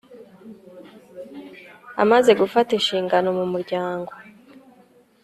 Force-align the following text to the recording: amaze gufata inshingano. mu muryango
amaze 2.03 2.31
gufata 2.41 2.69
inshingano. 2.77 3.27
mu 3.37 3.45
muryango 3.53 4.11